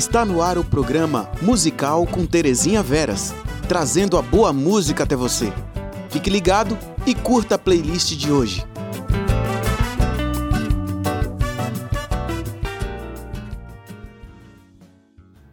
Está 0.00 0.24
no 0.24 0.40
ar 0.40 0.56
o 0.56 0.64
programa 0.64 1.30
Musical 1.42 2.06
com 2.06 2.24
Terezinha 2.24 2.82
Veras, 2.82 3.34
trazendo 3.68 4.16
a 4.16 4.22
boa 4.22 4.50
música 4.50 5.04
até 5.04 5.14
você. 5.14 5.52
Fique 6.08 6.30
ligado 6.30 6.78
e 7.06 7.14
curta 7.14 7.56
a 7.56 7.58
playlist 7.58 8.16
de 8.16 8.32
hoje. 8.32 8.66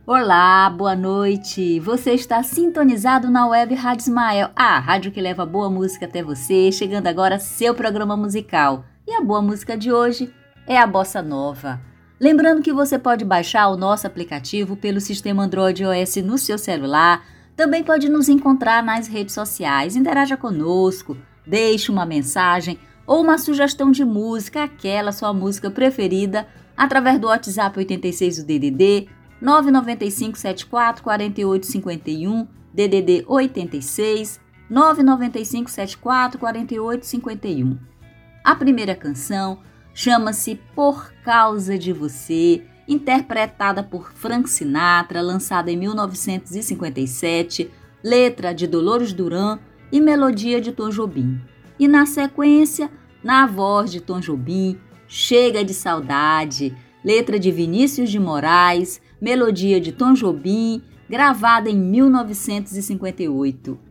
Olá, 0.05 0.69
boa 0.69 0.95
noite. 0.95 1.81
Você 1.81 2.13
está 2.13 2.41
sintonizado 2.41 3.29
na 3.29 3.49
web 3.49 3.75
Rádio 3.75 4.03
Ismael, 4.03 4.51
a 4.55 4.79
rádio 4.79 5.11
que 5.11 5.19
leva 5.19 5.45
boa 5.45 5.69
música 5.69 6.05
até 6.05 6.23
você. 6.23 6.71
Chegando 6.71 7.07
agora 7.07 7.37
seu 7.37 7.75
programa 7.75 8.15
musical. 8.15 8.85
E 9.05 9.11
a 9.11 9.19
boa 9.19 9.41
música 9.41 9.77
de 9.77 9.91
hoje 9.91 10.33
é 10.65 10.77
a 10.77 10.87
bossa 10.87 11.21
nova. 11.21 11.81
Lembrando 12.19 12.63
que 12.63 12.73
você 12.73 12.97
pode 12.97 13.23
baixar 13.23 13.67
o 13.67 13.77
nosso 13.77 14.07
aplicativo 14.07 14.75
pelo 14.75 14.99
sistema 14.99 15.43
Android 15.43 15.85
OS 15.85 16.15
no 16.17 16.35
seu 16.35 16.57
celular. 16.57 17.23
Também 17.55 17.83
pode 17.83 18.09
nos 18.09 18.27
encontrar 18.27 18.83
nas 18.83 19.07
redes 19.07 19.35
sociais. 19.35 19.95
Interaja 19.95 20.35
conosco, 20.35 21.15
deixe 21.45 21.91
uma 21.91 22.07
mensagem 22.07 22.79
ou 23.05 23.21
uma 23.21 23.37
sugestão 23.37 23.91
de 23.91 24.03
música, 24.03 24.63
aquela 24.63 25.11
sua 25.11 25.31
música 25.31 25.69
preferida, 25.69 26.47
através 26.75 27.19
do 27.19 27.27
WhatsApp 27.27 27.77
86 27.77 28.37
do 28.37 28.45
DDD 28.45 29.09
995 29.39 30.37
74 30.37 31.03
48 31.03 31.65
51 31.67 32.47
DDD 32.73 33.25
86 33.27 34.41
995 34.67 35.69
74 35.69 36.39
48 36.39 37.05
51. 37.05 37.77
A 38.43 38.55
primeira 38.55 38.95
canção 38.95 39.59
chama-se 39.97 40.55
Por 40.75 41.11
Causa 41.23 41.75
de 41.75 41.91
Você, 41.91 42.61
interpretada 42.87 43.81
por 43.81 44.13
Frank 44.13 44.47
Sinatra, 44.47 45.23
lançada 45.23 45.71
em 45.71 45.75
1957, 45.75 47.71
letra 48.03 48.53
de 48.53 48.67
Dolores 48.67 49.11
Duran 49.11 49.57
e 49.91 49.99
melodia 49.99 50.61
de 50.61 50.71
Tom 50.71 50.91
Jobim. 50.91 51.41
E 51.79 51.87
na 51.87 52.05
sequência, 52.05 52.91
na 53.23 53.47
voz 53.47 53.91
de 53.91 53.99
Tom 53.99 54.19
Jobim, 54.19 54.77
Chega 55.07 55.65
de 55.65 55.73
Saudade, 55.73 56.77
letra 57.03 57.39
de 57.39 57.51
Vinícius 57.51 58.11
de 58.11 58.19
Moraes, 58.19 59.01
melodia 59.19 59.81
de 59.81 59.91
Tom 59.91 60.13
Jobim, 60.13 60.83
gravada 61.09 61.71
em 61.71 61.75
1958. 61.75 63.86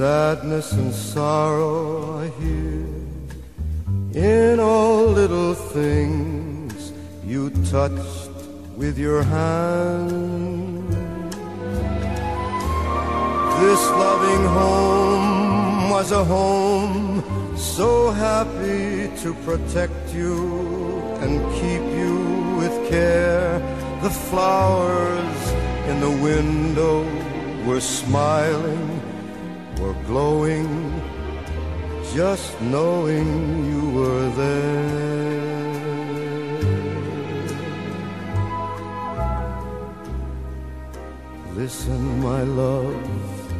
Sadness 0.00 0.72
and 0.72 0.94
sorrow 0.94 2.20
I 2.20 2.28
hear 2.40 2.86
in 4.14 4.58
all 4.58 5.04
little 5.04 5.52
things 5.52 6.92
you 7.22 7.50
touched 7.70 8.30
with 8.78 8.96
your 8.98 9.22
hand. 9.22 10.90
This 13.60 13.82
loving 14.04 14.44
home 14.58 15.90
was 15.90 16.12
a 16.12 16.24
home 16.24 17.22
so 17.58 18.10
happy 18.10 18.49
to 19.22 19.34
protect 19.46 20.14
you 20.14 20.36
and 21.22 21.40
keep 21.60 21.84
you 22.00 22.14
with 22.60 22.74
care. 22.90 23.58
The 24.02 24.10
flowers 24.10 25.40
in 25.90 26.00
the 26.00 26.14
window 26.28 27.04
were 27.66 27.80
smiling 27.80 29.00
were 29.80 29.94
glowing 30.06 30.70
just 32.14 32.60
knowing 32.60 33.26
you 33.70 33.90
were 33.90 34.28
there. 34.30 35.10
Listen, 41.54 42.20
my 42.20 42.42
love, 42.42 43.52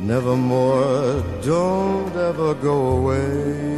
nevermore, 0.00 1.22
don't 1.42 2.16
ever 2.16 2.54
go 2.54 2.76
away. 2.98 3.77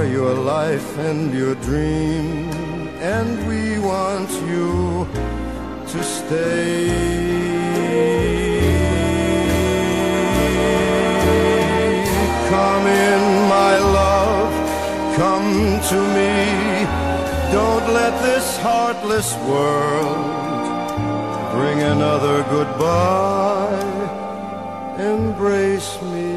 Are 0.00 0.06
your 0.06 0.34
life 0.34 0.98
and 0.98 1.34
your 1.34 1.54
dream 1.56 2.48
and 3.14 3.30
we 3.46 3.78
want 3.80 4.30
you 4.48 5.06
to 5.92 6.02
stay. 6.02 6.88
Come 12.48 12.86
in, 12.86 13.22
my 13.56 13.74
love, 14.00 14.52
come 15.20 15.52
to 15.92 15.98
me. 16.16 16.34
Don't 17.52 17.86
let 18.00 18.14
this 18.22 18.56
heartless 18.58 19.30
world 19.50 20.20
bring 21.54 21.78
another 21.94 22.42
goodbye. 22.54 23.82
Embrace 24.98 25.92
me 26.14 26.30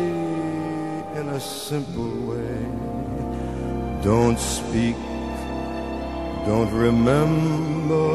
in 1.20 1.30
a 1.30 1.40
simple 1.40 2.12
way. 2.28 2.83
Don't 4.04 4.38
speak 4.38 4.96
don't 6.46 6.72
remember. 6.72 8.10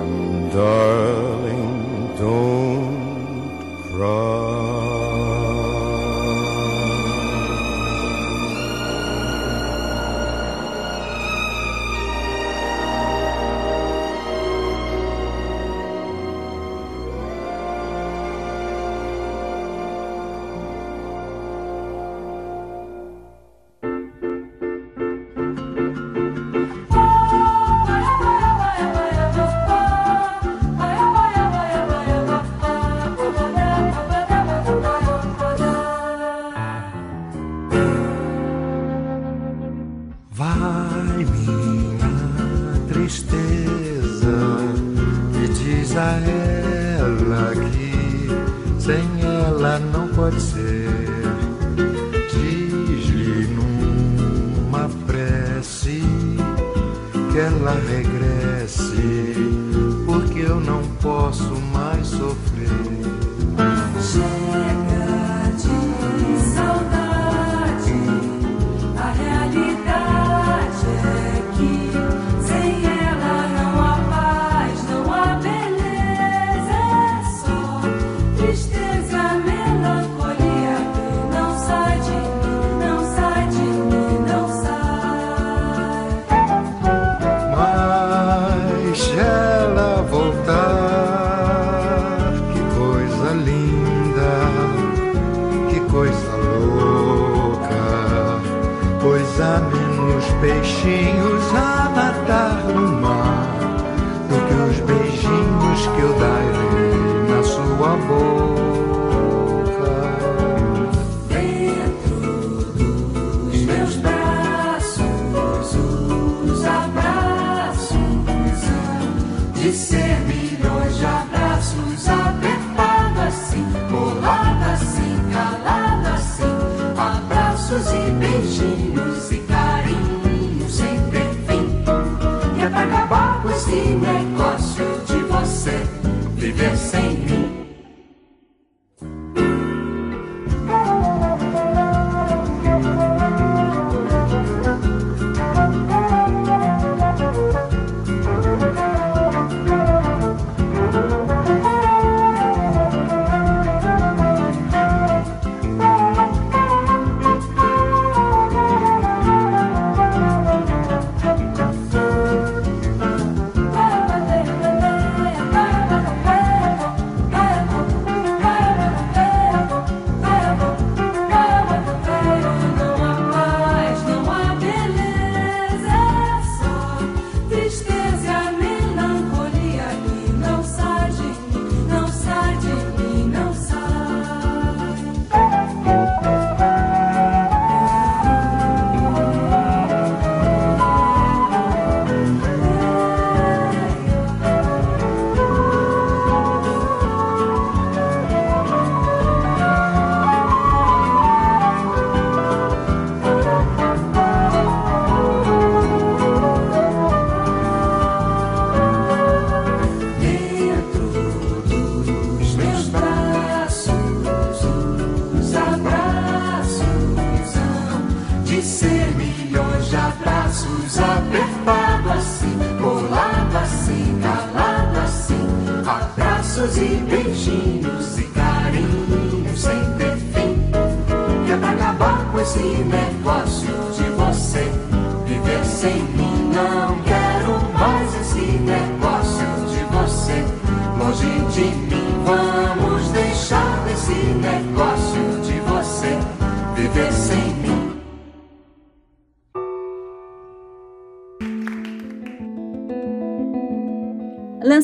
And 0.00 0.50
darling, 0.52 2.16
don't 2.16 3.58
cry. 3.88 4.31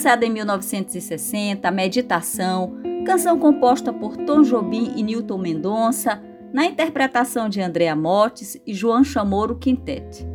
Lançada 0.08 0.24
em 0.24 0.30
1960, 0.30 1.70
Meditação, 1.70 2.78
canção 3.04 3.38
composta 3.38 3.92
por 3.92 4.16
Tom 4.16 4.40
Jobim 4.40 4.94
e 4.96 5.02
Newton 5.02 5.36
Mendonça, 5.36 6.22
na 6.50 6.64
interpretação 6.64 7.46
de 7.46 7.60
Andrea 7.60 7.94
Motes 7.94 8.58
e 8.66 8.72
João 8.72 9.04
Chamorro 9.04 9.56
Quintet. 9.56 10.26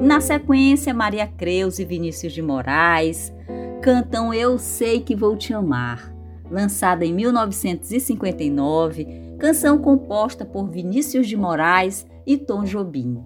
Na 0.00 0.20
sequência, 0.20 0.92
Maria 0.92 1.28
Creus 1.28 1.78
e 1.78 1.84
Vinícius 1.84 2.32
de 2.32 2.42
Moraes 2.42 3.32
cantam 3.80 4.34
Eu 4.34 4.58
Sei 4.58 5.00
Que 5.00 5.14
Vou 5.14 5.36
Te 5.36 5.54
Amar, 5.54 6.12
lançada 6.50 7.06
em 7.06 7.14
1959, 7.14 9.36
canção 9.38 9.78
composta 9.78 10.44
por 10.44 10.68
Vinícius 10.68 11.28
de 11.28 11.36
Moraes 11.36 12.04
e 12.26 12.36
Tom 12.36 12.64
Jobim. 12.64 13.24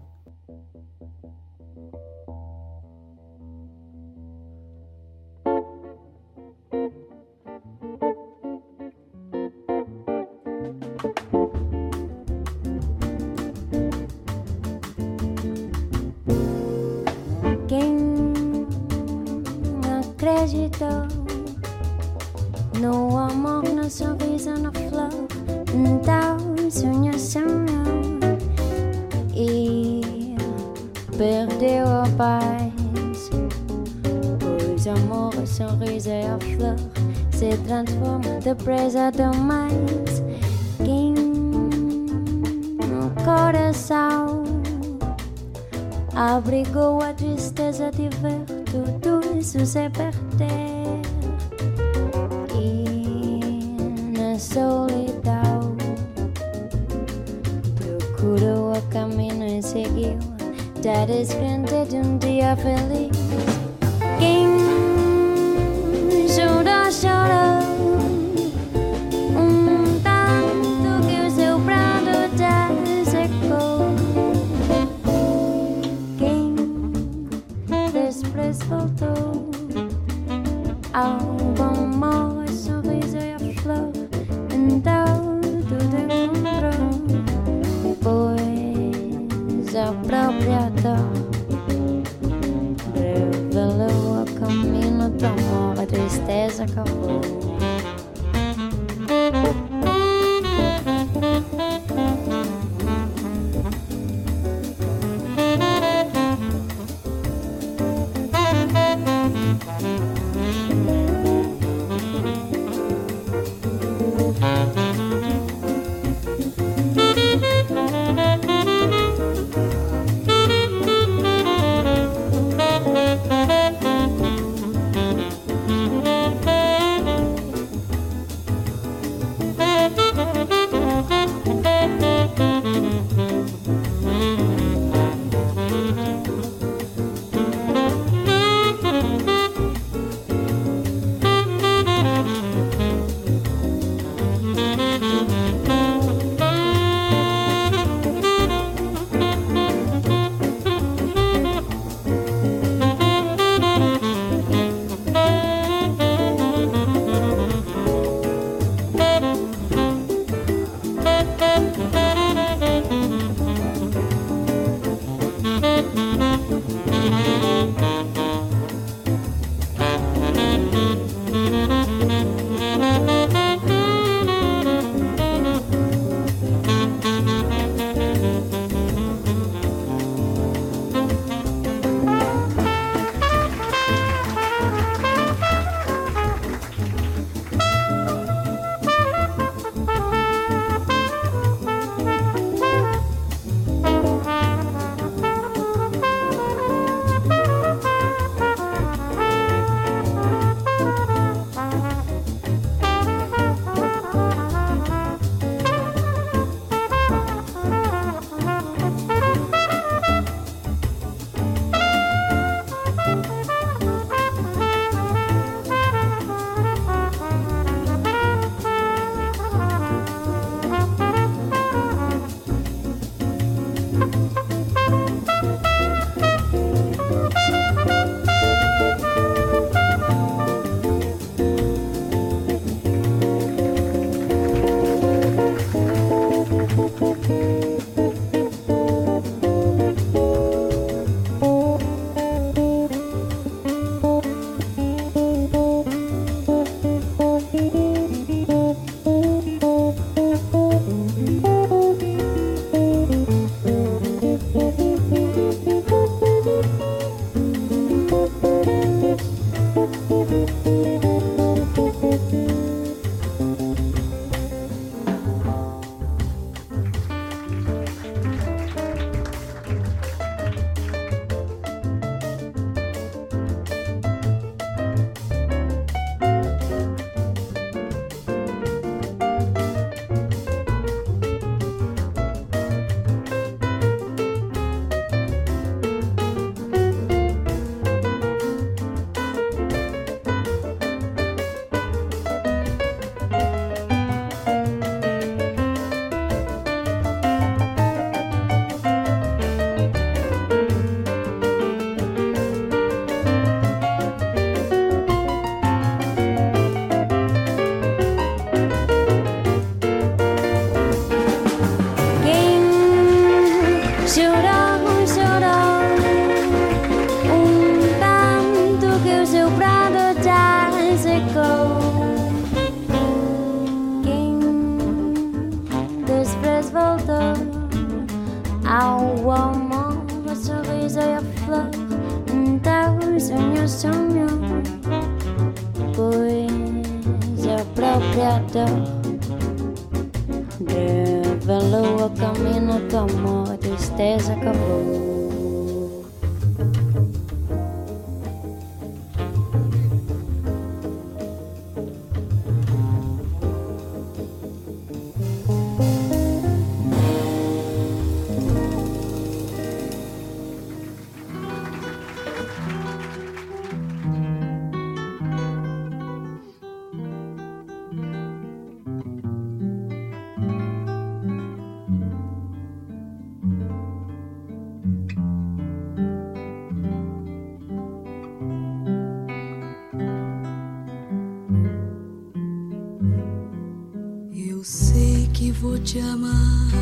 Te 385.85 386.01
amar 386.01 386.73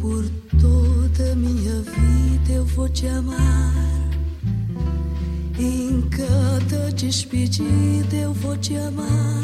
por 0.00 0.24
toda 0.58 1.36
minha 1.36 1.82
vida. 1.82 2.52
Eu 2.52 2.64
vou 2.64 2.88
te 2.88 3.06
amar 3.06 4.10
em 5.58 6.00
cada 6.08 6.90
despedida. 6.92 8.16
Eu 8.16 8.32
vou 8.32 8.56
te 8.56 8.74
amar 8.76 9.42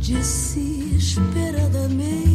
desesperadamente. 0.00 2.29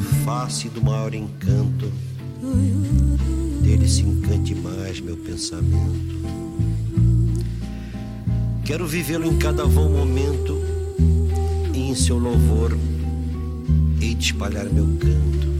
Face 0.00 0.68
do 0.68 0.82
maior 0.82 1.14
encanto, 1.14 1.90
dele 3.62 3.88
se 3.88 4.02
encante 4.02 4.54
mais 4.54 5.00
meu 5.00 5.16
pensamento. 5.16 6.20
Quero 8.64 8.86
vivê-lo 8.86 9.26
em 9.26 9.36
cada 9.36 9.64
vão 9.64 9.90
momento, 9.90 10.58
e 11.74 11.90
em 11.90 11.94
seu 11.94 12.18
louvor 12.18 12.76
hei 14.00 14.14
de 14.14 14.26
espalhar 14.26 14.66
meu 14.66 14.86
canto. 14.98 15.50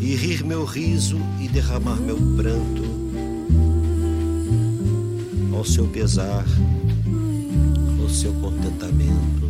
E 0.00 0.14
rir 0.16 0.44
meu 0.44 0.64
riso 0.64 1.18
e 1.40 1.48
derramar 1.48 1.96
meu 1.96 2.16
pranto 2.36 2.90
ao 5.60 5.64
seu 5.64 5.86
pesar, 5.86 6.46
ao 8.00 8.08
seu 8.08 8.32
contentamento. 8.32 9.49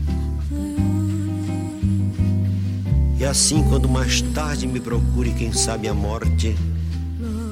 E 3.20 3.24
assim, 3.26 3.62
quando 3.64 3.86
mais 3.86 4.22
tarde 4.22 4.66
me 4.66 4.80
procure, 4.80 5.30
quem 5.32 5.52
sabe 5.52 5.86
a 5.86 5.92
morte, 5.92 6.56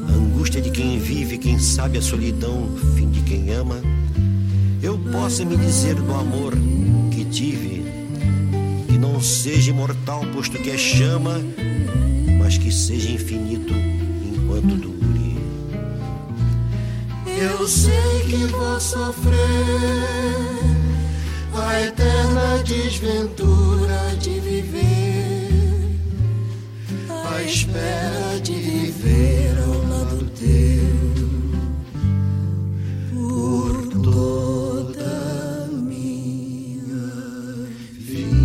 a 0.08 0.12
angústia 0.12 0.62
de 0.62 0.70
quem 0.70 0.98
vive, 0.98 1.36
quem 1.36 1.58
sabe 1.58 1.98
a 1.98 2.02
solidão, 2.02 2.70
fim 2.96 3.10
de 3.10 3.20
quem 3.20 3.52
ama, 3.52 3.76
eu 4.82 4.98
possa 5.12 5.44
me 5.44 5.58
dizer 5.58 5.94
do 5.96 6.14
amor 6.14 6.54
que 7.10 7.22
tive, 7.26 7.84
que 8.86 8.96
não 8.96 9.20
seja 9.20 9.70
imortal, 9.70 10.24
posto 10.32 10.56
que 10.56 10.70
é 10.70 10.78
chama, 10.78 11.38
mas 12.38 12.56
que 12.56 12.72
seja 12.72 13.10
infinito 13.10 13.74
enquanto 14.24 14.74
dura. 14.74 14.98
Eu 17.26 17.68
sei 17.68 18.22
que 18.26 18.46
vou 18.46 18.80
sofrer 18.80 19.38
a 21.54 21.82
eterna 21.82 22.62
desventura 22.64 24.16
de 24.18 24.40
viver, 24.40 24.97
espera 27.48 28.38
de 28.42 28.52
viver 28.52 29.58
ao 29.58 29.88
lado 29.88 30.30
teu 30.32 30.98
por 33.10 33.88
toda 34.02 35.66
minha 35.72 36.84
vida. 37.94 38.38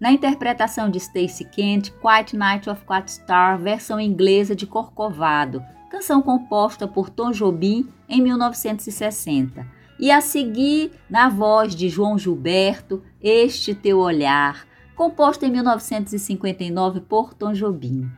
Na 0.00 0.10
interpretação 0.10 0.90
de 0.90 0.98
Stacy 0.98 1.44
Kent, 1.44 1.92
Quiet 2.00 2.36
Night 2.36 2.68
of 2.68 2.84
Quiet 2.84 3.08
Star, 3.08 3.56
versão 3.56 4.00
inglesa 4.00 4.56
de 4.56 4.66
Corcovado 4.66 5.62
canção 5.90 6.22
composta 6.22 6.86
por 6.86 7.10
Tom 7.10 7.32
Jobim 7.32 7.88
em 8.08 8.22
1960. 8.22 9.66
E 9.98 10.10
a 10.10 10.20
seguir, 10.22 10.92
na 11.10 11.28
voz 11.28 11.74
de 11.74 11.88
João 11.88 12.16
Gilberto, 12.16 13.02
Este 13.20 13.74
Teu 13.74 13.98
Olhar, 13.98 14.66
composta 14.96 15.44
em 15.44 15.50
1959 15.50 17.00
por 17.00 17.34
Tom 17.34 17.52
Jobim. 17.52 18.08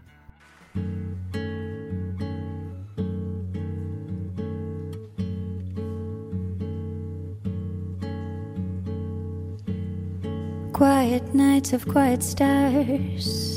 Quiet 10.72 11.24
nights 11.34 11.72
of 11.72 11.86
quiet 11.86 12.22
stars, 12.22 13.51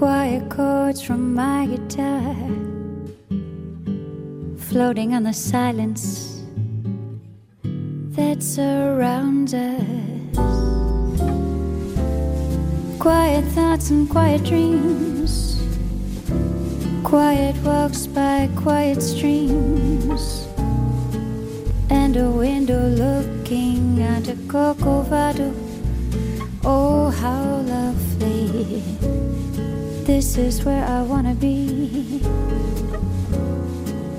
quiet 0.00 0.48
chords 0.48 1.02
from 1.02 1.34
my 1.34 1.66
guitar, 1.66 2.34
floating 4.56 5.12
on 5.12 5.24
the 5.24 5.32
silence 5.34 6.42
that 8.16 8.42
surrounds 8.42 9.52
us. 9.52 9.82
Quiet 12.98 13.44
thoughts 13.52 13.90
and 13.90 14.08
quiet 14.08 14.42
dreams, 14.42 15.62
quiet 17.04 17.54
walks 17.62 18.06
by 18.06 18.48
quiet 18.56 19.02
streams, 19.02 20.48
and 21.90 22.16
a 22.16 22.30
window 22.30 22.88
looking 22.88 24.02
out 24.02 24.26
a 24.28 24.36
Corcovado. 24.48 25.52
Oh, 26.64 27.10
how 27.10 27.60
lovely! 27.68 29.29
This 30.10 30.36
is 30.36 30.64
where 30.64 30.84
I 30.84 31.02
wanna 31.02 31.34
be. 31.34 32.20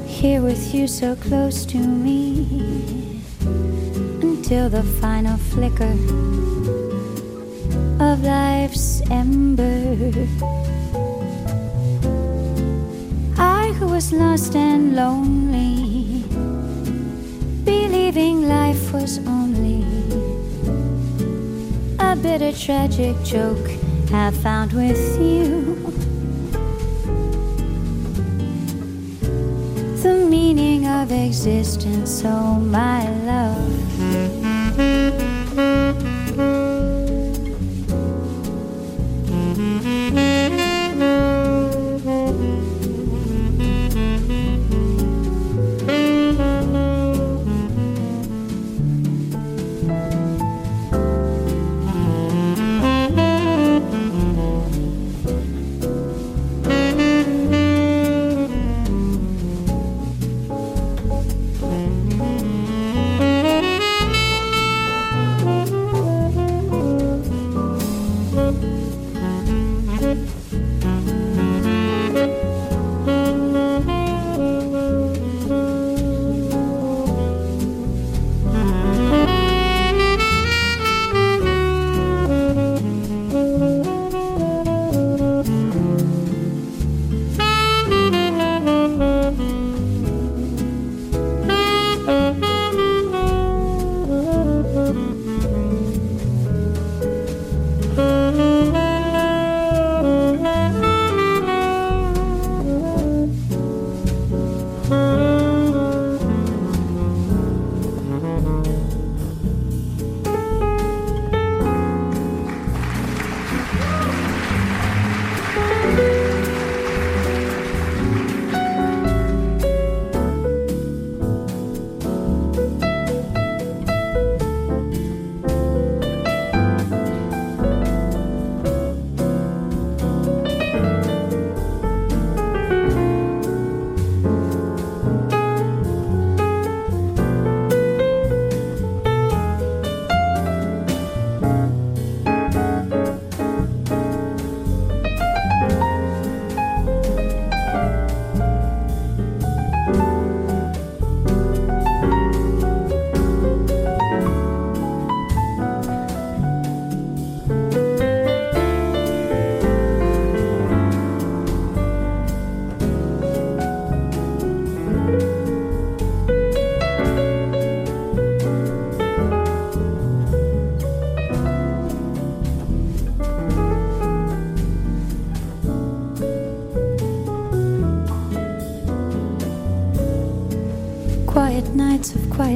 Here 0.08 0.42
with 0.42 0.74
you, 0.74 0.88
so 0.88 1.18
close 1.18 1.66
to 1.66 1.78
me, 1.78 3.20
until 4.22 4.70
the 4.70 4.84
final 5.02 5.36
flicker 5.52 5.96
of 8.00 8.24
life's 8.24 9.02
ember. 9.12 9.98
I 13.38 13.74
who 13.78 13.88
was 13.88 14.14
lost 14.14 14.56
and 14.56 14.96
lonely, 14.96 16.24
believing 17.66 18.48
life 18.48 18.94
was 18.94 19.20
only 19.28 19.84
a 22.00 22.16
bitter 22.16 22.54
tragic 22.54 23.22
joke, 23.26 23.70
have 24.10 24.36
found 24.38 24.72
with 24.72 25.04
you 25.20 25.81
of 31.02 31.12
existence, 31.12 32.22
oh 32.26 32.60
my 32.60 33.10
love. 33.26 35.21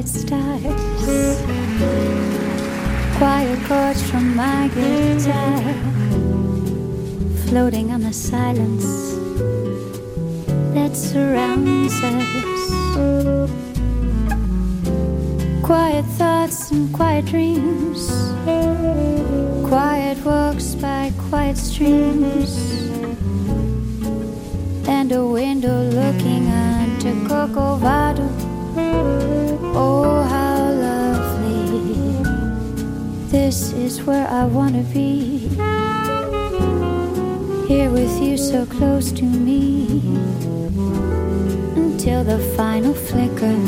Quiet 0.06 0.08
stars, 0.08 1.42
quiet 3.18 3.60
chords 3.68 4.10
from 4.10 4.36
my 4.36 4.68
guitar, 4.68 5.74
floating 7.48 7.92
on 7.92 8.02
the 8.02 8.14
silence 8.14 9.16
that 10.76 10.96
surrounds 10.96 11.45
This 33.36 33.74
is 33.74 34.02
where 34.02 34.28
I 34.30 34.46
wanna 34.46 34.84
be. 34.94 35.50
Here 37.68 37.92
with 37.92 38.16
you, 38.24 38.38
so 38.38 38.66
close 38.66 39.12
to 39.12 39.26
me, 39.26 40.02
until 41.76 42.24
the 42.24 42.40
final 42.56 42.94
flicker 42.94 43.60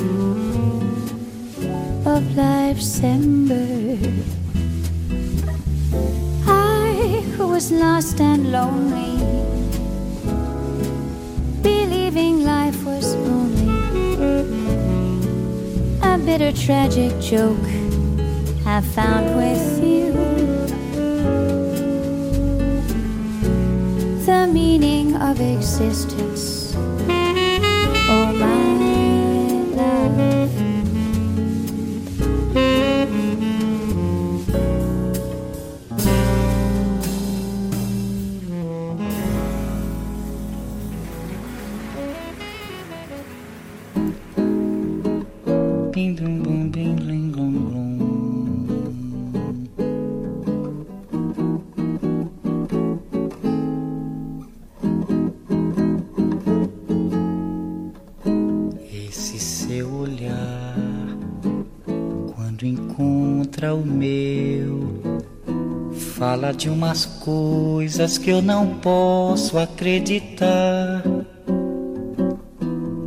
of 2.09 2.21
life's 2.37 3.03
ember. 3.03 3.97
I 6.47 7.25
who 7.35 7.49
was 7.49 7.69
lost 7.69 8.21
and 8.21 8.53
lonely, 8.53 9.19
believing 11.61 12.45
life 12.45 12.85
was 12.85 13.15
only 13.15 13.67
a 16.01 16.17
bitter, 16.17 16.53
tragic 16.53 17.11
joke 17.19 17.76
I 18.69 18.81
found 18.81 19.33
with 19.37 19.81
you. 19.81 20.11
The 24.25 24.49
meaning 24.51 25.15
of 25.15 25.39
existence. 25.39 26.56
Fala 66.37 66.53
de 66.53 66.69
umas 66.69 67.03
coisas 67.03 68.19
que 68.19 68.29
eu 68.29 68.43
não 68.43 68.75
posso 68.75 69.57
acreditar. 69.57 71.01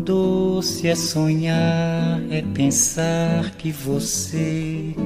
Doce 0.05 0.89
é 0.89 0.97
sonhar, 0.97 2.21
é 2.29 2.43
pensar 2.53 3.53
que 3.53 3.71
você 3.71 4.97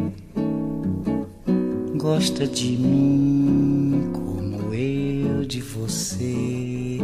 gosta 1.96 2.46
de 2.46 2.78
mim 2.78 4.10
como 4.14 4.72
eu 4.72 5.44
de 5.44 5.60
você. 5.60 7.00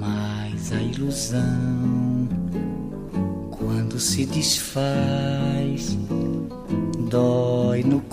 Mas 0.00 0.72
a 0.72 0.80
ilusão, 0.80 2.26
quando 3.50 4.00
se 4.00 4.24
desfaz, 4.24 5.33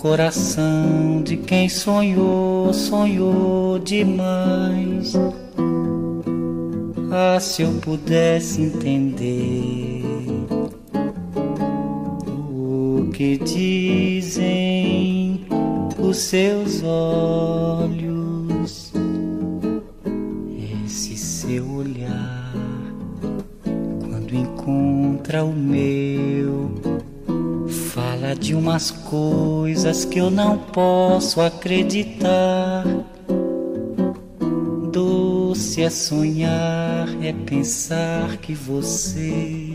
coração 0.02 1.22
de 1.22 1.36
quem 1.36 1.68
sonhou, 1.68 2.74
sonhou 2.74 3.78
demais. 3.78 5.12
Ah, 7.12 7.38
se 7.38 7.62
eu 7.62 7.72
pudesse 7.74 8.62
entender 8.62 10.02
o 12.26 13.08
que 13.12 13.36
dizem 13.36 15.46
os 16.00 16.16
seus 16.16 16.82
olhos, 16.82 18.92
esse 20.84 21.16
seu 21.16 21.64
olhar, 21.70 22.52
quando 24.00 24.34
encontra 24.34 25.44
o 25.44 25.52
meu, 25.52 26.01
de 28.52 28.56
umas 28.56 28.90
coisas 28.90 30.04
que 30.04 30.18
eu 30.18 30.30
não 30.30 30.58
posso 30.58 31.40
acreditar. 31.40 32.84
Doce 34.92 35.80
é 35.80 35.88
sonhar, 35.88 37.08
é 37.22 37.32
pensar 37.32 38.36
que 38.36 38.52
você 38.52 39.72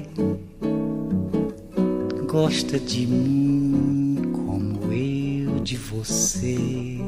gosta 2.28 2.78
de 2.78 3.08
mim 3.08 4.32
como 4.46 4.94
eu 4.94 5.60
de 5.60 5.76
você. 5.76 7.00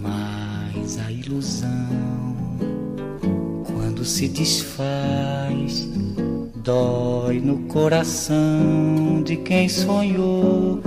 Mas 0.00 0.96
a 1.04 1.10
ilusão, 1.10 1.88
quando 3.66 4.04
se 4.04 4.28
desfaz, 4.28 5.88
dói 6.62 7.03
no 7.40 7.58
coração 7.68 9.22
de 9.24 9.36
quem 9.36 9.68
sonhou, 9.68 10.80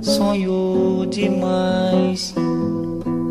sonhou 0.00 1.06
demais. 1.06 2.34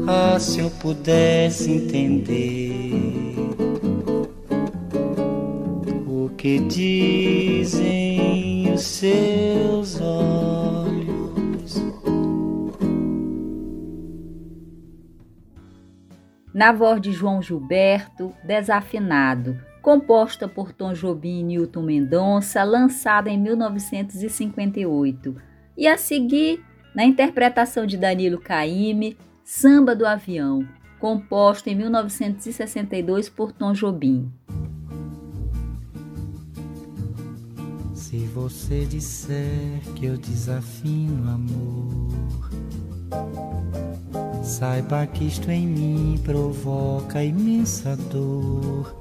Ah, 0.07 0.39
se 0.39 0.59
eu 0.59 0.69
pudesse 0.69 1.71
entender 1.71 3.35
o 6.07 6.29
que 6.29 6.59
dizem 6.59 8.21
os 8.73 8.81
seus 8.81 10.01
olhos. 10.01 11.81
Na 16.53 16.71
voz 16.71 17.01
de 17.01 17.11
João 17.11 17.41
Gilberto, 17.41 18.33
Desafinado, 18.43 19.57
composta 19.81 20.47
por 20.47 20.71
Tom 20.71 20.93
Jobim 20.93 21.39
e 21.39 21.43
Newton 21.43 21.81
Mendonça, 21.81 22.63
lançada 22.63 23.29
em 23.29 23.37
1958. 23.39 25.35
E 25.75 25.87
a 25.87 25.97
seguir, 25.97 26.63
na 26.95 27.03
interpretação 27.03 27.85
de 27.85 27.97
Danilo 27.97 28.39
Caymmi, 28.39 29.17
Samba 29.43 29.95
do 29.95 30.05
Avião, 30.05 30.67
composto 30.99 31.69
em 31.69 31.75
1962 31.75 33.27
por 33.29 33.51
Tom 33.51 33.73
Jobim. 33.73 34.31
Se 37.95 38.19
você 38.27 38.85
disser 38.85 39.79
que 39.95 40.05
eu 40.05 40.17
desafino 40.17 41.31
amor, 41.31 42.49
saiba 44.43 45.07
que 45.07 45.25
isto 45.25 45.49
em 45.49 45.65
mim 45.65 46.19
provoca 46.23 47.23
imensa 47.23 47.95
dor. 47.95 49.00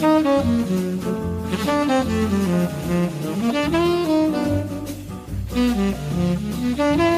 Thank 0.00 0.26
you. 7.00 7.17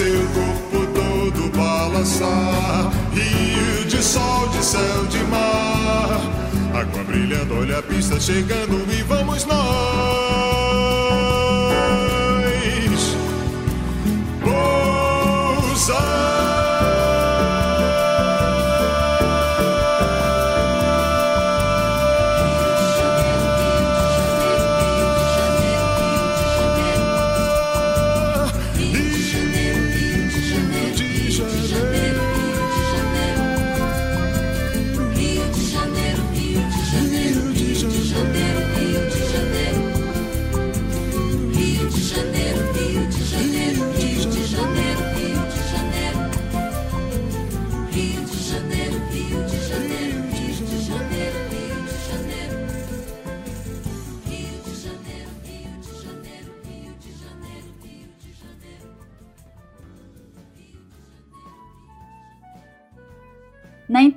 seu 0.00 0.22
corpo 0.28 0.86
todo 0.94 1.50
balançar. 1.54 2.90
Rio 3.12 3.84
de 3.84 4.02
sol, 4.02 4.48
de 4.48 4.64
céu, 4.64 5.04
de 5.10 5.18
mar. 5.24 6.20
Água 6.74 7.04
brilhando, 7.04 7.54
olha 7.58 7.80
a 7.80 7.82
pista 7.82 8.18
chegando 8.18 8.82
e 8.90 9.02
vamos 9.02 9.44
nós. 9.44 11.29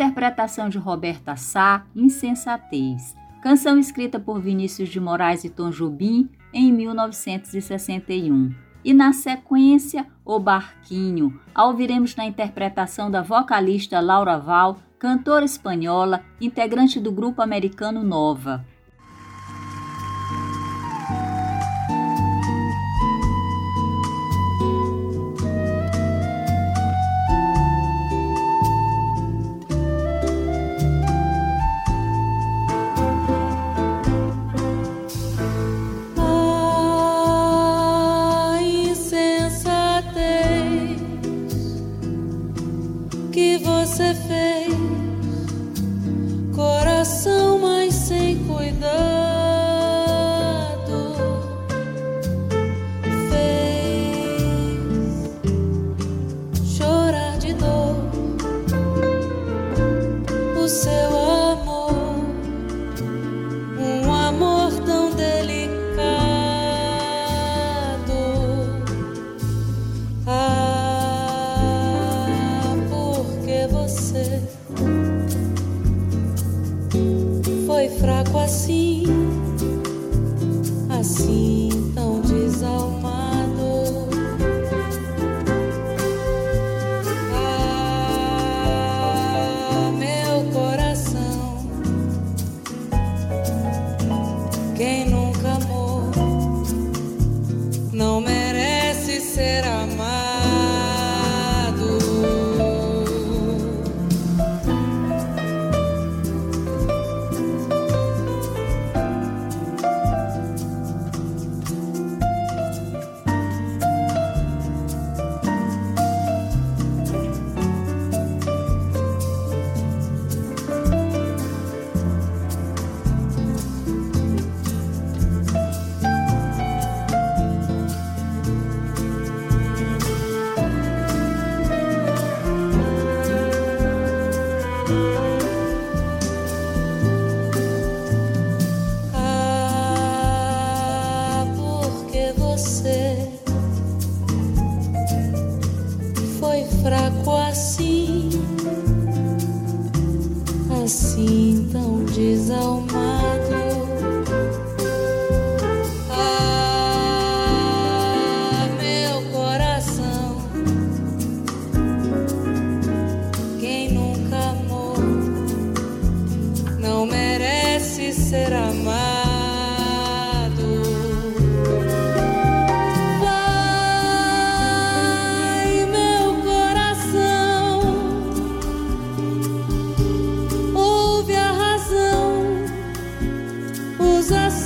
Interpretação 0.03 0.67
de 0.67 0.77
Roberta 0.77 1.37
Sá, 1.37 1.85
Insensatez, 1.95 3.15
canção 3.41 3.79
escrita 3.79 4.19
por 4.19 4.41
Vinícius 4.41 4.89
de 4.89 4.99
Moraes 4.99 5.45
e 5.45 5.49
Tom 5.49 5.69
Jobim 5.69 6.29
em 6.53 6.73
1961. 6.73 8.53
E 8.83 8.93
na 8.93 9.13
sequência, 9.13 10.05
O 10.25 10.39
Barquinho, 10.39 11.39
a 11.55 11.65
ouviremos 11.65 12.17
na 12.17 12.25
interpretação 12.25 13.09
da 13.09 13.21
vocalista 13.21 14.01
Laura 14.01 14.37
Val, 14.37 14.77
cantora 14.99 15.45
espanhola, 15.45 16.21
integrante 16.41 16.99
do 16.99 17.09
grupo 17.09 17.41
americano 17.41 18.03
Nova. 18.03 18.65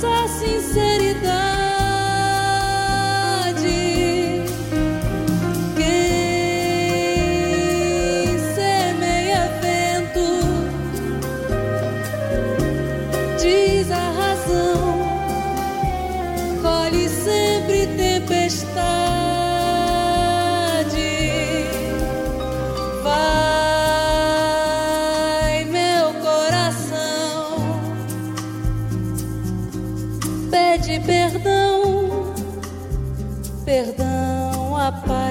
Sua 0.00 0.28
sinceridade. 0.28 1.47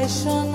Tradition 0.07 0.46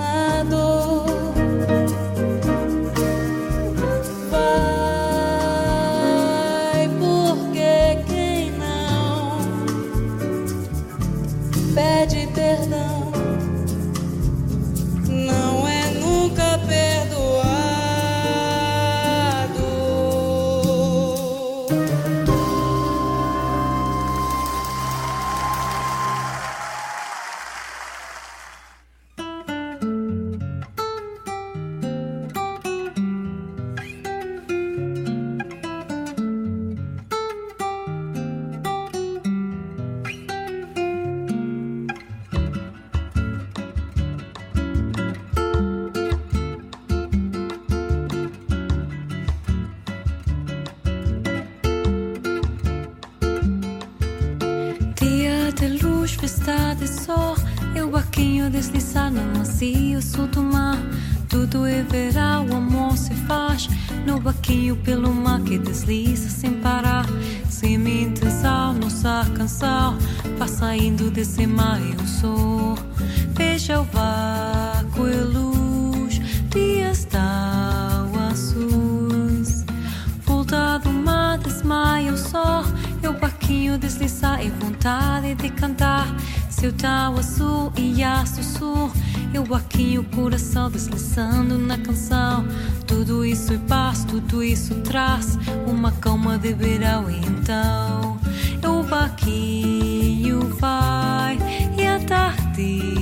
mar, 81.63 81.93
desmaia 81.93 82.13
o 82.13 82.17
sol, 82.17 82.63
e 83.01 83.07
o 83.07 83.13
barquinho 83.13 83.77
deslizar 83.77 84.43
e 84.45 84.49
vontade 84.49 85.33
de 85.35 85.49
cantar. 85.49 86.07
Seu 86.49 86.71
tal 86.73 87.17
azul 87.17 87.71
e 87.77 88.03
aço 88.03 88.43
sul, 88.43 88.91
eu 89.33 89.55
aqui 89.55 89.97
o 89.97 90.03
coração 90.15 90.69
deslizando 90.69 91.57
na 91.57 91.77
canção. 91.77 92.45
Tudo 92.85 93.25
isso 93.25 93.53
é 93.53 93.57
paz, 93.57 94.03
tudo 94.05 94.43
isso 94.43 94.75
traz 94.81 95.37
uma 95.65 95.91
calma 95.93 96.37
de 96.37 96.53
verão. 96.53 97.09
Então, 97.09 98.19
eu 98.61 98.83
barquinho 98.83 100.39
vai 100.59 101.37
e 101.77 101.87
a 101.87 101.99
tardinha 101.99 102.92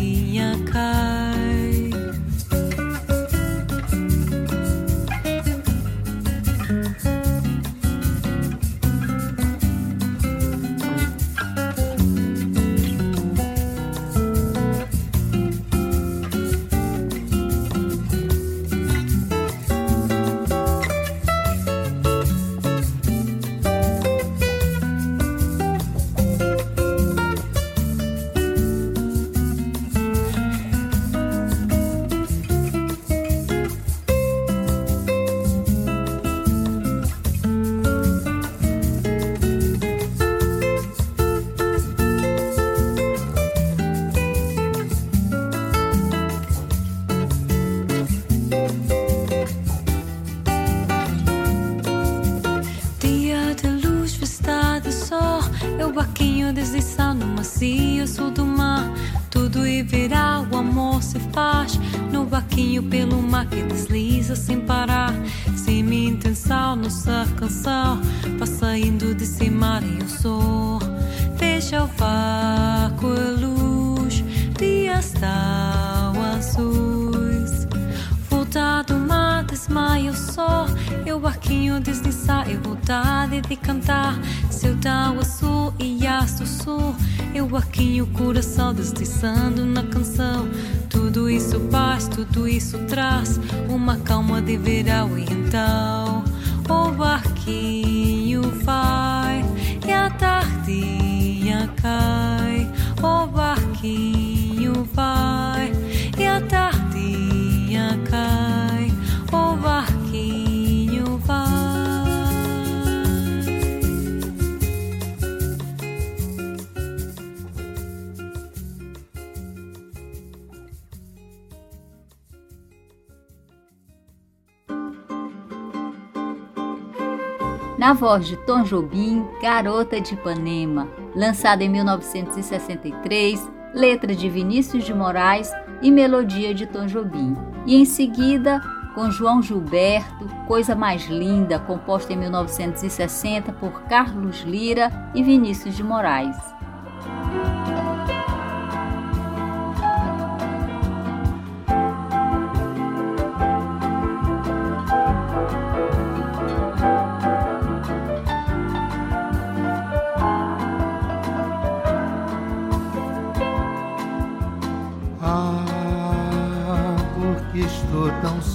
Na 127.92 127.96
voz 127.96 128.26
de 128.26 128.38
Tom 128.38 128.64
Jobim, 128.64 129.28
Garota 129.42 130.00
de 130.00 130.14
Ipanema, 130.14 130.88
lançada 131.14 131.62
em 131.62 131.68
1963, 131.68 133.52
letra 133.74 134.16
de 134.16 134.30
Vinícius 134.30 134.86
de 134.86 134.94
Moraes 134.94 135.52
e 135.82 135.92
melodia 135.92 136.54
de 136.54 136.66
Tom 136.66 136.86
Jobim. 136.86 137.36
E 137.66 137.76
em 137.76 137.84
seguida, 137.84 138.62
com 138.96 139.12
João 139.12 139.42
Gilberto, 139.42 140.26
Coisa 140.48 140.74
Mais 140.74 141.06
Linda, 141.08 141.60
composta 141.60 142.14
em 142.14 142.16
1960 142.16 143.52
por 143.52 143.82
Carlos 143.82 144.40
Lira 144.44 144.90
e 145.14 145.22
Vinícius 145.22 145.76
de 145.76 145.84
Moraes. 145.84 146.38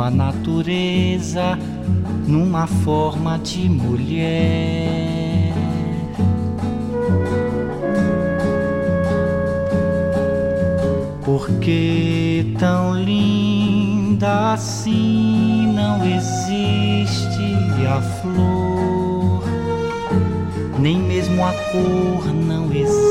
Perfumando 0.00 0.02
a 0.02 0.10
natureza 0.10 1.58
numa 2.26 2.66
forma 2.66 3.38
de 3.38 3.68
mulher. 3.68 5.52
Porque 11.24 12.54
tão 12.58 12.94
linda 12.94 14.54
assim 14.54 15.72
não 15.74 16.04
existe 16.04 17.86
a 17.86 18.00
flor, 18.00 19.44
nem 20.78 20.98
mesmo 20.98 21.44
a 21.44 21.52
cor 21.52 22.26
não 22.32 22.72
existe, 22.72 23.09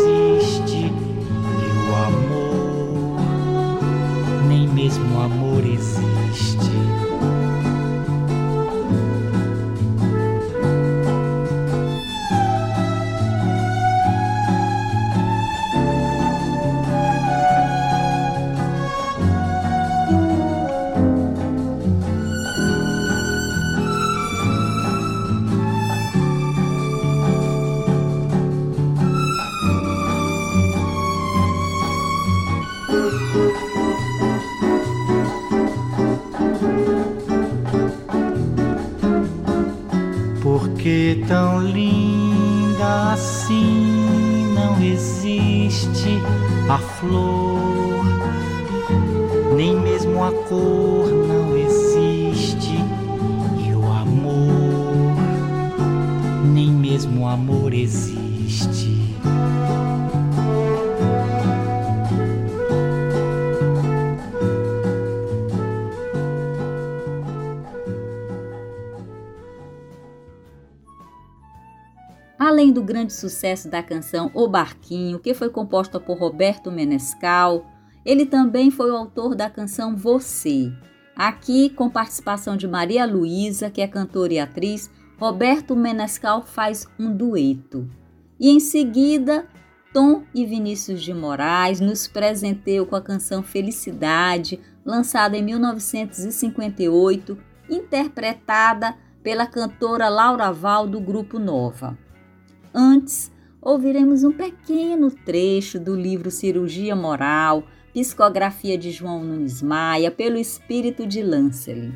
grande 72.90 73.14
sucesso 73.14 73.70
da 73.70 73.84
canção 73.84 74.32
O 74.34 74.48
Barquinho, 74.48 75.20
que 75.20 75.36
foi 75.36 75.48
composta 75.48 76.00
por 76.00 76.18
Roberto 76.18 76.72
Menescal, 76.72 77.68
ele 78.04 78.26
também 78.26 78.72
foi 78.72 78.90
o 78.90 78.96
autor 78.96 79.36
da 79.36 79.48
canção 79.48 79.96
Você. 79.96 80.74
Aqui, 81.16 81.70
com 81.70 81.88
participação 81.88 82.58
de 82.58 82.68
Maria 82.68 83.06
Luísa, 83.06 83.70
que 83.70 83.80
é 83.80 83.88
cantora 83.88 84.34
e 84.34 84.40
atriz, 84.40 84.90
Roberto 85.20 85.76
Menescal 85.76 86.42
faz 86.42 86.88
um 86.98 87.16
dueto. 87.16 87.88
E 88.40 88.50
em 88.50 88.60
seguida, 88.60 89.48
Tom 89.94 90.24
e 90.34 90.44
Vinícius 90.44 91.04
de 91.04 91.14
Moraes 91.14 91.80
nos 91.80 92.08
presenteiam 92.08 92.88
com 92.88 92.96
a 92.96 93.02
canção 93.02 93.44
Felicidade, 93.44 94.60
lançada 94.84 95.38
em 95.38 95.44
1958, 95.44 97.38
interpretada 97.70 98.98
pela 99.22 99.46
cantora 99.46 100.10
Laura 100.10 100.52
Val 100.52 100.88
do 100.88 101.00
Grupo 101.00 101.38
Nova. 101.38 101.96
Antes, 102.74 103.32
ouviremos 103.62 104.24
um 104.24 104.32
pequeno 104.32 105.10
trecho 105.10 105.80
do 105.80 105.96
livro 105.96 106.30
Cirurgia 106.30 106.96
Moral, 106.96 107.64
psicografia 107.94 108.78
de 108.78 108.92
João 108.92 109.24
Nunes 109.24 109.62
Maia, 109.62 110.12
pelo 110.12 110.38
espírito 110.38 111.08
de 111.08 111.24
Lancelin. 111.24 111.94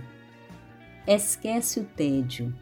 Esquece 1.05 1.79
o 1.79 1.83
tédio. 1.83 2.53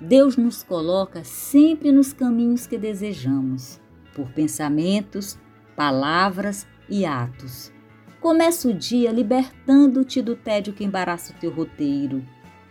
Deus 0.00 0.36
nos 0.36 0.62
coloca 0.62 1.24
sempre 1.24 1.92
nos 1.92 2.12
caminhos 2.12 2.66
que 2.66 2.76
desejamos, 2.76 3.80
por 4.14 4.30
pensamentos, 4.32 5.38
palavras 5.74 6.66
e 6.88 7.06
atos. 7.06 7.72
Começa 8.20 8.68
o 8.68 8.74
dia 8.74 9.10
libertando-te 9.12 10.20
do 10.20 10.36
tédio 10.36 10.74
que 10.74 10.84
embaraça 10.84 11.32
o 11.32 11.36
teu 11.36 11.50
roteiro, 11.50 12.22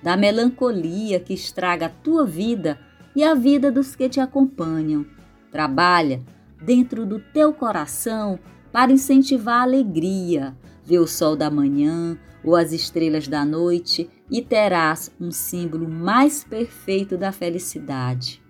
da 0.01 0.15
melancolia 0.15 1.19
que 1.19 1.33
estraga 1.33 1.87
a 1.87 1.89
tua 1.89 2.25
vida 2.25 2.79
e 3.15 3.23
a 3.23 3.33
vida 3.33 3.71
dos 3.71 3.95
que 3.95 4.09
te 4.09 4.19
acompanham. 4.19 5.05
Trabalha 5.51 6.21
dentro 6.61 7.05
do 7.05 7.19
teu 7.19 7.53
coração 7.53 8.39
para 8.71 8.91
incentivar 8.91 9.61
a 9.61 9.63
alegria. 9.63 10.55
Vê 10.83 10.99
o 10.99 11.07
sol 11.07 11.35
da 11.35 11.49
manhã 11.49 12.17
ou 12.43 12.55
as 12.55 12.71
estrelas 12.71 13.27
da 13.27 13.43
noite 13.43 14.09
e 14.29 14.41
terás 14.41 15.11
um 15.19 15.31
símbolo 15.31 15.87
mais 15.87 16.43
perfeito 16.43 17.17
da 17.17 17.31
felicidade. 17.31 18.41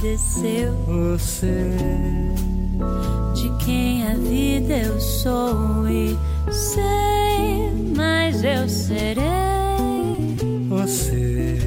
desceu. 0.00 0.72
Você, 0.86 1.72
de 3.34 3.64
quem 3.64 4.06
a 4.06 4.14
vida 4.14 4.74
eu 4.74 5.00
sou 5.00 5.88
e 5.88 6.16
sei, 6.50 7.72
mas 7.96 8.42
eu 8.44 8.68
serei. 8.68 9.24
Você, 10.68 11.58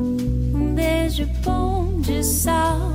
um 0.00 0.74
beijo 0.74 1.26
bom 1.44 2.00
de 2.00 2.22
sal. 2.22 2.92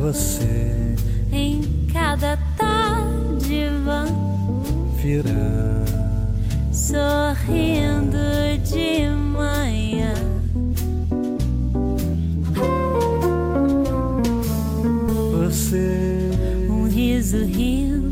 Você, 0.00 0.96
em 1.32 1.62
cada 1.92 2.36
tarde 2.56 3.68
vão 3.84 4.62
virá, 4.96 5.84
sorrindo 6.72 8.18
demais. 8.64 9.25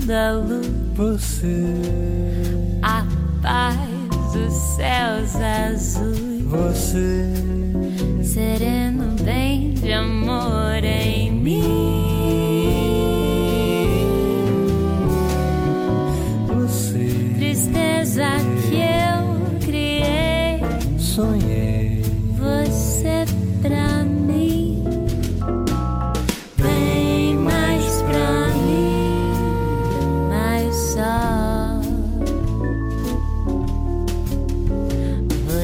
da 0.06 0.32
luz. 0.32 0.66
Você. 0.94 1.74
A 2.82 3.04
paz 3.42 3.76
dos 4.32 4.52
céus 4.52 5.34
azuis. 5.36 6.44
Você. 6.44 7.26
Sereno 8.22 9.16
bem 9.22 9.74
de 9.74 9.92
amor 9.92 10.82
em 10.84 11.32
mim. 11.32 11.64
Você. 16.48 17.34
Tristeza 17.38 18.43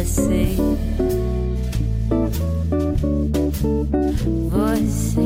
você. 0.04 0.56
Você. 4.50 5.20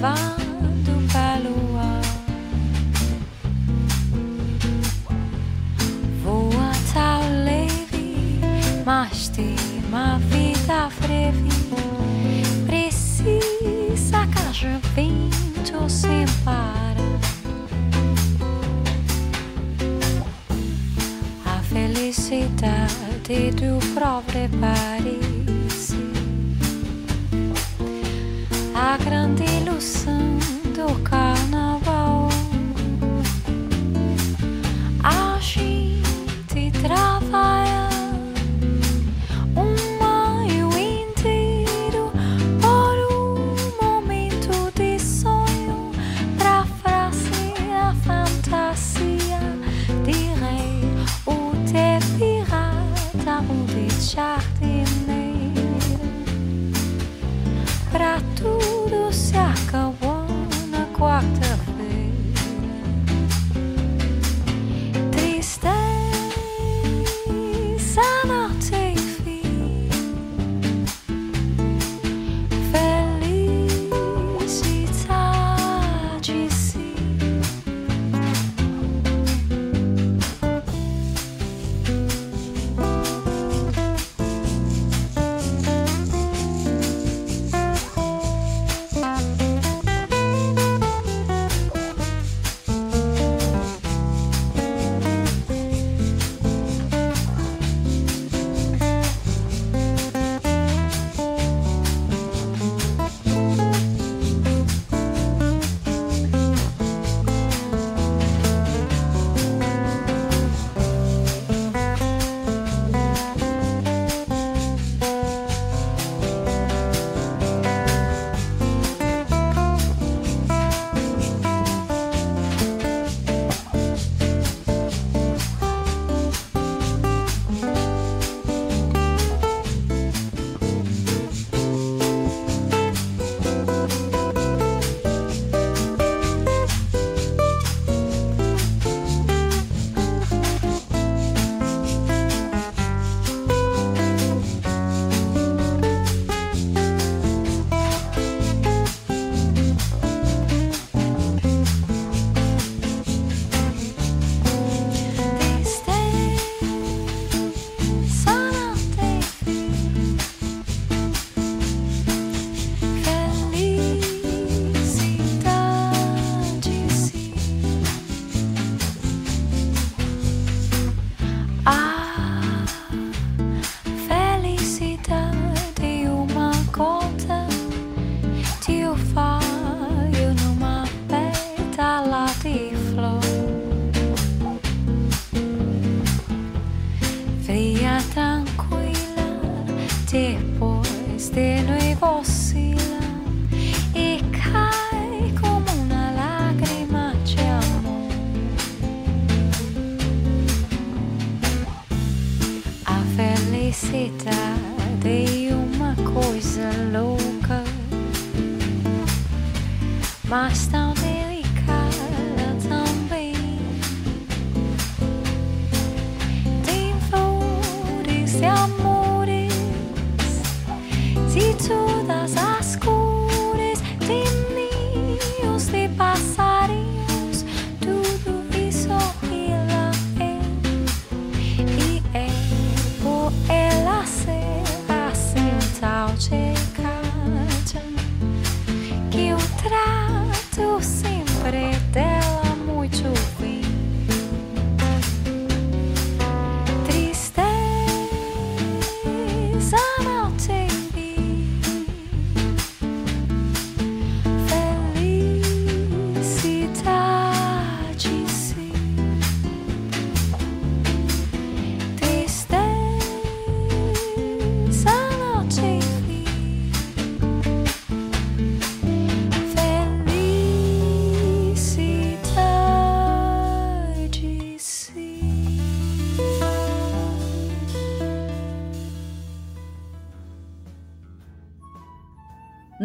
方。 0.00 0.45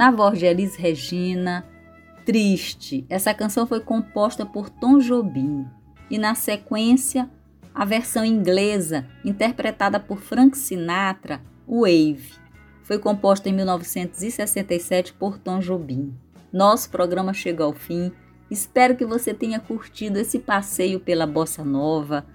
Na 0.02 0.10
voz 0.10 0.40
de 0.40 0.48
Elis 0.48 0.76
Regina, 0.76 1.64
Triste. 2.26 3.06
Essa 3.08 3.36
canção 3.36 3.68
foi 3.68 3.82
composta 3.82 4.44
por 4.44 4.68
Tom 4.68 4.98
Jobim 4.98 5.68
e 6.10 6.18
na 6.18 6.34
sequência 6.34 7.30
a 7.72 7.86
versão 7.86 8.26
inglesa 8.26 9.06
interpretada 9.24 10.00
por 10.00 10.20
Frank 10.20 10.58
Sinatra, 10.58 11.40
Wave. 11.68 12.34
Foi 12.82 12.98
composta 12.98 13.48
em 13.48 13.54
1967 13.54 15.14
por 15.14 15.38
Tom 15.38 15.60
Jobim. 15.60 16.12
Nosso 16.52 16.90
programa 16.90 17.32
chegou 17.32 17.68
ao 17.68 17.74
fim. 17.74 18.12
Espero 18.50 18.96
que 18.96 19.06
você 19.06 19.36
tenha 19.36 19.60
curtido 19.60 20.18
esse 20.18 20.40
passeio 20.40 21.00
pela 21.00 21.28
bossa 21.28 21.64
nova. 21.64 22.26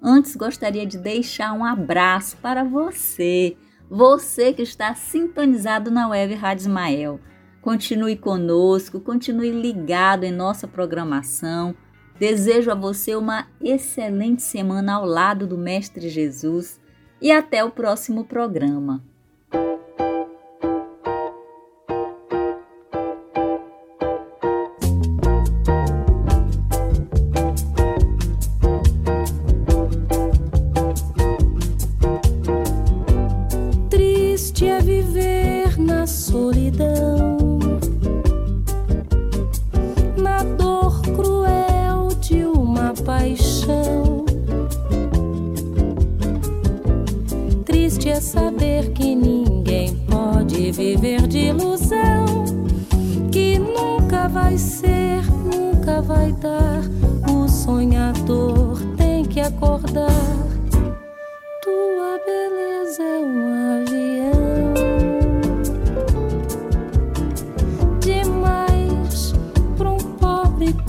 Antes 0.00 0.36
gostaria 0.36 0.86
de 0.86 0.96
deixar 0.96 1.52
um 1.54 1.64
abraço 1.64 2.36
para 2.36 2.62
você, 2.62 3.56
você 3.88 4.52
que 4.52 4.62
está 4.62 4.94
sintonizado 4.94 5.90
na 5.90 6.08
web 6.08 6.34
Rádio 6.34 6.62
Ismael. 6.62 7.20
Continue 7.60 8.16
conosco, 8.16 9.00
continue 9.00 9.50
ligado 9.50 10.24
em 10.24 10.32
nossa 10.32 10.68
programação. 10.68 11.74
Desejo 12.18 12.70
a 12.70 12.74
você 12.74 13.14
uma 13.14 13.46
excelente 13.60 14.42
semana 14.42 14.94
ao 14.94 15.04
lado 15.04 15.46
do 15.46 15.58
Mestre 15.58 16.08
Jesus 16.08 16.80
e 17.20 17.30
até 17.30 17.64
o 17.64 17.70
próximo 17.70 18.24
programa. 18.24 19.02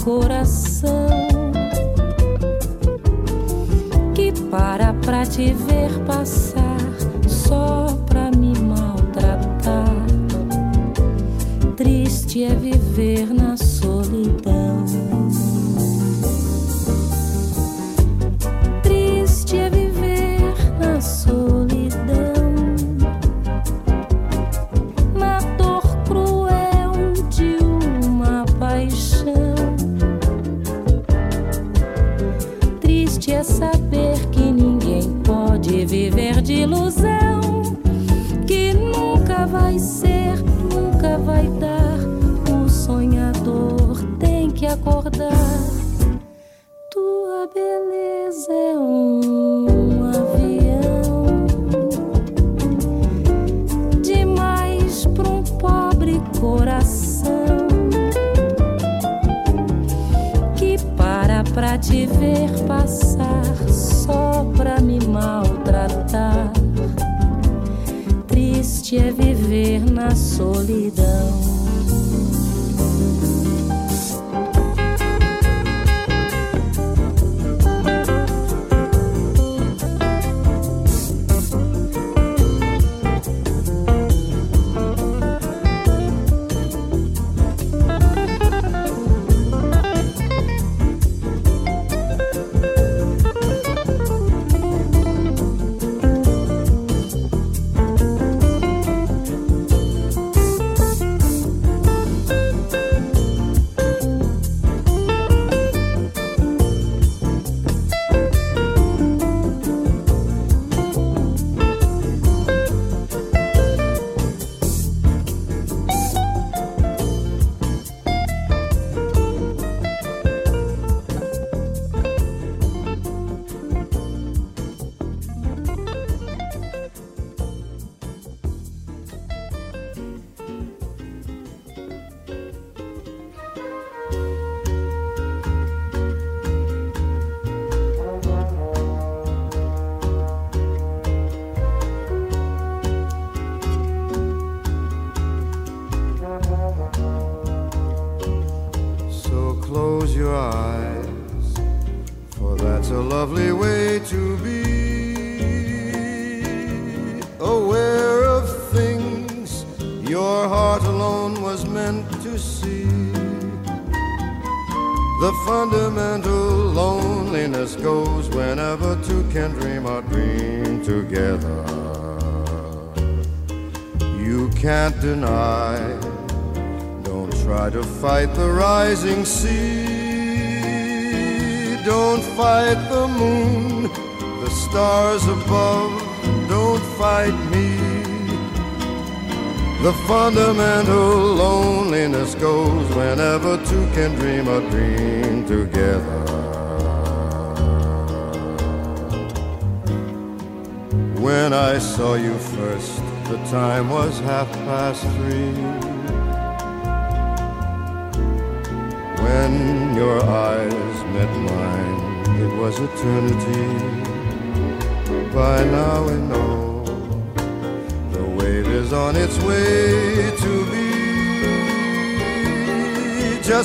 Coração. 0.08 1.10
Que 4.16 4.32
para 4.50 4.94
pra 4.94 5.26
te 5.26 5.54
ver 5.54 5.77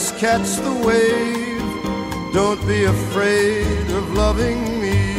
Just 0.03 0.19
catch 0.19 0.57
the 0.57 0.73
wave, 0.85 2.33
don't 2.33 2.61
be 2.67 2.87
afraid 2.87 3.89
of 3.93 4.13
loving 4.15 4.81
me. 4.81 5.15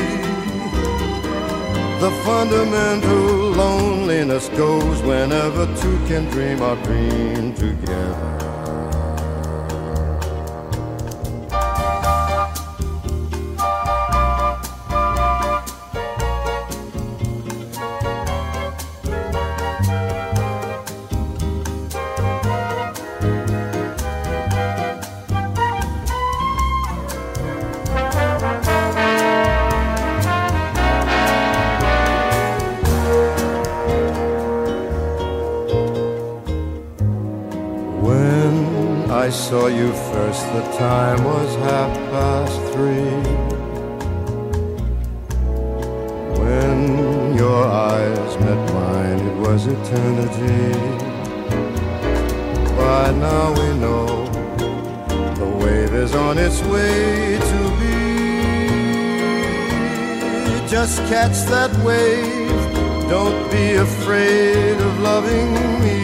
The 2.01 2.11
fundamental 2.25 3.51
loneliness 3.51 4.49
goes 4.49 5.01
whenever 5.03 5.67
two 5.77 5.97
can 6.07 6.25
dream 6.31 6.61
our 6.61 6.75
dream 6.83 7.53
together. 7.53 8.52
Its 56.53 56.61
way 56.67 57.39
to 57.51 57.59
be. 57.79 57.97
Just 60.69 60.97
catch 61.09 61.37
that 61.49 61.71
wave, 61.83 63.09
don't 63.09 63.51
be 63.51 63.75
afraid 63.75 64.77
of 64.77 64.99
loving 64.99 65.53
me. 65.81 65.99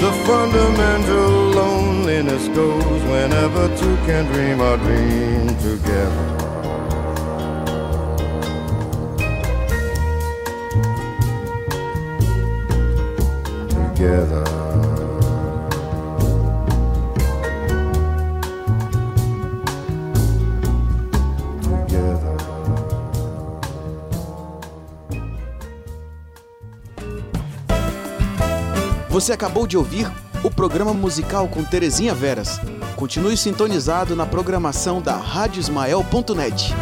The 0.00 0.12
fundamental 0.26 1.30
loneliness 1.60 2.48
goes 2.48 3.02
whenever 3.04 3.68
two 3.76 3.96
can 4.06 4.24
dream 4.32 4.60
a 4.60 4.76
dream 4.76 5.46
together. 5.58 6.28
Together. 13.94 14.61
Você 29.22 29.32
acabou 29.32 29.68
de 29.68 29.76
ouvir 29.76 30.10
o 30.42 30.50
programa 30.50 30.92
musical 30.92 31.46
com 31.46 31.62
Terezinha 31.62 32.12
Veras. 32.12 32.58
Continue 32.96 33.36
sintonizado 33.36 34.16
na 34.16 34.26
programação 34.26 35.00
da 35.00 35.16
radiosmael.net. 35.16 36.74